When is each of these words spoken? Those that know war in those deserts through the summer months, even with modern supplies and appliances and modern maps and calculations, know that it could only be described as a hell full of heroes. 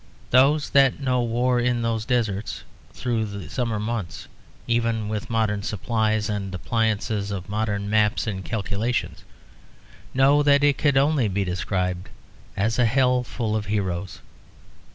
Those 0.31 0.71
that 0.71 0.99
know 0.99 1.21
war 1.21 1.59
in 1.59 1.83
those 1.83 2.05
deserts 2.05 2.63
through 2.91 3.25
the 3.25 3.47
summer 3.51 3.79
months, 3.79 4.27
even 4.65 5.09
with 5.09 5.29
modern 5.29 5.61
supplies 5.61 6.27
and 6.27 6.51
appliances 6.55 7.29
and 7.29 7.47
modern 7.47 7.87
maps 7.87 8.25
and 8.25 8.43
calculations, 8.43 9.23
know 10.11 10.41
that 10.41 10.63
it 10.63 10.79
could 10.79 10.97
only 10.97 11.27
be 11.27 11.43
described 11.43 12.09
as 12.57 12.79
a 12.79 12.85
hell 12.85 13.21
full 13.23 13.55
of 13.55 13.67
heroes. 13.67 14.21